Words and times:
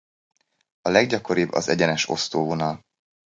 A 0.81 0.89
leggyakoribb 0.89 1.51
az 1.51 1.67
egyenes 1.67 2.07
osztóvonal. 2.09 2.85